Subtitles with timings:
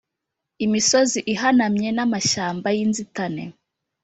[0.65, 3.43] imisozi ihanamye n amashyamba y inzitane